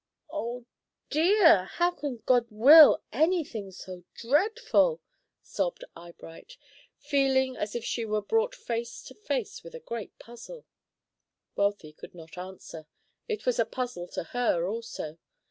[0.31, 0.65] "Oh,
[1.11, 1.65] dear!
[1.75, 4.99] how can God will any thing so dreadful?"
[5.43, 6.57] sobbed Eyebright,
[6.97, 10.65] feeling as if she were brought face to face with a great puzzle.
[11.55, 12.87] Wealthy could not answer.
[13.27, 15.19] It was a puzzle to her, also.